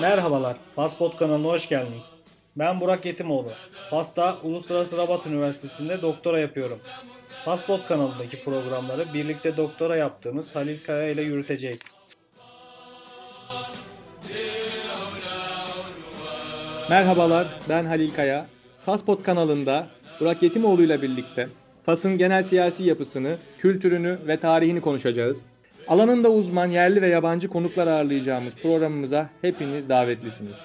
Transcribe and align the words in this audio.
Merhabalar, 0.00 0.56
Paspot 0.76 1.16
kanalına 1.16 1.48
hoş 1.48 1.68
geldiniz. 1.68 2.04
Ben 2.56 2.80
Burak 2.80 3.04
Yetimoğlu. 3.04 3.48
Fas'ta 3.90 4.38
Uluslararası 4.42 4.96
Rabat 4.96 5.26
Üniversitesi'nde 5.26 6.02
doktora 6.02 6.40
yapıyorum. 6.40 6.78
Paspot 7.44 7.88
kanalındaki 7.88 8.44
programları 8.44 9.14
birlikte 9.14 9.56
doktora 9.56 9.96
yaptığımız 9.96 10.54
Halil 10.54 10.84
Kaya 10.86 11.08
ile 11.08 11.22
yürüteceğiz. 11.22 11.80
Merhabalar, 16.90 17.46
ben 17.68 17.84
Halil 17.84 18.14
Kaya. 18.14 18.46
Paspot 18.86 19.22
kanalında 19.22 19.86
Burak 20.20 20.42
Yetimoğlu 20.42 20.82
ile 20.82 21.02
birlikte 21.02 21.48
Fas'ın 21.86 22.18
genel 22.18 22.42
siyasi 22.42 22.84
yapısını, 22.84 23.38
kültürünü 23.58 24.18
ve 24.26 24.40
tarihini 24.40 24.80
konuşacağız. 24.80 25.38
Alanında 25.88 26.30
uzman 26.30 26.66
yerli 26.66 27.02
ve 27.02 27.08
yabancı 27.08 27.48
konuklar 27.48 27.86
ağırlayacağımız 27.86 28.54
programımıza 28.54 29.30
hepiniz 29.42 29.88
davetlisiniz. 29.88 30.56